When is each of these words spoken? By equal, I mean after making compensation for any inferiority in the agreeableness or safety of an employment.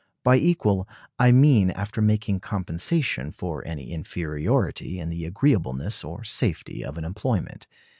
By 0.23 0.37
equal, 0.37 0.87
I 1.19 1.31
mean 1.31 1.69
after 1.69 2.01
making 2.01 2.39
compensation 2.39 3.31
for 3.31 3.63
any 3.67 3.91
inferiority 3.91 4.99
in 4.99 5.11
the 5.11 5.25
agreeableness 5.25 6.03
or 6.03 6.23
safety 6.23 6.83
of 6.83 6.97
an 6.97 7.05
employment. 7.05 7.67